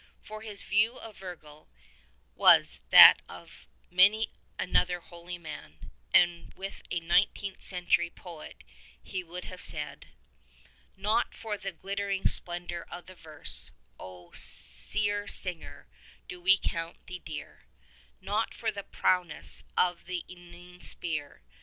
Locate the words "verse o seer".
13.13-15.27